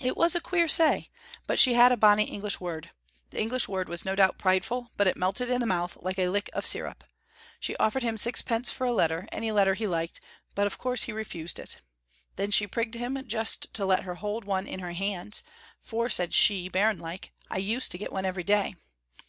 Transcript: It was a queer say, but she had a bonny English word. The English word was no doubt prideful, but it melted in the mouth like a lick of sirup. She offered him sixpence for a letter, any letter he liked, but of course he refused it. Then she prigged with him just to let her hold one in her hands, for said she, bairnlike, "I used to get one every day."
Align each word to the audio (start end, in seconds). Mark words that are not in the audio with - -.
It 0.00 0.16
was 0.16 0.36
a 0.36 0.40
queer 0.40 0.68
say, 0.68 1.10
but 1.48 1.58
she 1.58 1.74
had 1.74 1.90
a 1.90 1.96
bonny 1.96 2.22
English 2.22 2.60
word. 2.60 2.90
The 3.30 3.40
English 3.40 3.66
word 3.66 3.88
was 3.88 4.04
no 4.04 4.14
doubt 4.14 4.38
prideful, 4.38 4.92
but 4.96 5.08
it 5.08 5.16
melted 5.16 5.50
in 5.50 5.58
the 5.58 5.66
mouth 5.66 5.96
like 6.00 6.20
a 6.20 6.28
lick 6.28 6.50
of 6.52 6.64
sirup. 6.64 7.02
She 7.58 7.74
offered 7.78 8.04
him 8.04 8.16
sixpence 8.16 8.70
for 8.70 8.86
a 8.86 8.92
letter, 8.92 9.26
any 9.32 9.50
letter 9.50 9.74
he 9.74 9.88
liked, 9.88 10.20
but 10.54 10.68
of 10.68 10.78
course 10.78 11.02
he 11.02 11.12
refused 11.12 11.58
it. 11.58 11.78
Then 12.36 12.52
she 12.52 12.68
prigged 12.68 12.94
with 12.94 13.00
him 13.02 13.26
just 13.26 13.74
to 13.74 13.84
let 13.84 14.04
her 14.04 14.14
hold 14.14 14.44
one 14.44 14.68
in 14.68 14.78
her 14.78 14.92
hands, 14.92 15.42
for 15.80 16.08
said 16.08 16.32
she, 16.32 16.68
bairnlike, 16.70 17.32
"I 17.50 17.56
used 17.58 17.90
to 17.90 17.98
get 17.98 18.12
one 18.12 18.24
every 18.24 18.44
day." 18.44 18.76